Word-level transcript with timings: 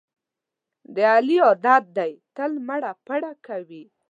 د 0.95 0.97
علي 1.13 1.37
عادت 1.45 1.83
دی 1.97 2.11
تل 2.35 2.51
مړه 2.67 2.91
پړه 3.07 3.31
کوي. 3.47 3.83